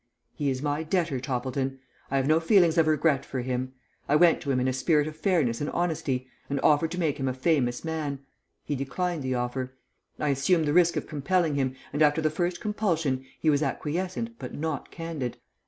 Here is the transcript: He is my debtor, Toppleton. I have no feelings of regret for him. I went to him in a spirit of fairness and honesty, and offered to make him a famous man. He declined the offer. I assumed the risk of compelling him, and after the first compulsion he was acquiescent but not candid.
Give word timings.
He 0.33 0.49
is 0.49 0.63
my 0.63 0.81
debtor, 0.81 1.19
Toppleton. 1.19 1.77
I 2.09 2.17
have 2.17 2.25
no 2.25 2.39
feelings 2.39 2.79
of 2.79 2.87
regret 2.87 3.23
for 3.23 3.41
him. 3.41 3.73
I 4.09 4.15
went 4.15 4.41
to 4.41 4.49
him 4.49 4.59
in 4.59 4.67
a 4.67 4.73
spirit 4.73 5.05
of 5.05 5.15
fairness 5.15 5.61
and 5.61 5.69
honesty, 5.69 6.27
and 6.49 6.59
offered 6.61 6.89
to 6.93 6.99
make 6.99 7.19
him 7.19 7.27
a 7.27 7.35
famous 7.35 7.85
man. 7.85 8.17
He 8.65 8.75
declined 8.75 9.21
the 9.21 9.35
offer. 9.35 9.75
I 10.17 10.29
assumed 10.29 10.65
the 10.65 10.73
risk 10.73 10.95
of 10.97 11.05
compelling 11.05 11.53
him, 11.53 11.75
and 11.93 12.01
after 12.01 12.19
the 12.19 12.31
first 12.31 12.59
compulsion 12.59 13.23
he 13.39 13.51
was 13.51 13.61
acquiescent 13.61 14.39
but 14.39 14.55
not 14.55 14.89
candid. 14.89 15.37